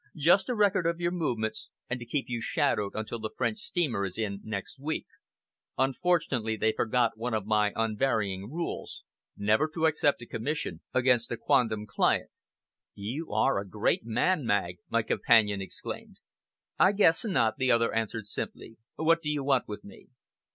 [0.15, 4.03] "Just a record of your movements, and to keep you shadowed until the French steamer
[4.03, 5.05] is in next week.
[5.77, 9.03] Unfortunately they forgot one of my unvarying rules
[9.37, 12.31] never to accept a commission against a quondam client."
[12.95, 16.17] "You are a great man, Magg!" my companion exclaimed.
[16.79, 18.77] "I guess not," the other answered simply.
[18.95, 20.07] "What do you want with me?"